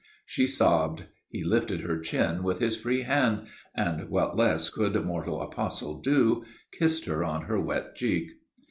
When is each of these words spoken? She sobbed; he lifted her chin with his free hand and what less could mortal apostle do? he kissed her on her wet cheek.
She 0.25 0.47
sobbed; 0.47 1.05
he 1.29 1.43
lifted 1.43 1.81
her 1.81 1.99
chin 1.99 2.41
with 2.41 2.57
his 2.57 2.75
free 2.75 3.03
hand 3.03 3.45
and 3.75 4.09
what 4.09 4.35
less 4.35 4.67
could 4.71 4.95
mortal 5.05 5.39
apostle 5.43 5.99
do? 6.01 6.43
he 6.71 6.79
kissed 6.79 7.05
her 7.05 7.23
on 7.23 7.43
her 7.43 7.59
wet 7.59 7.95
cheek. 7.95 8.31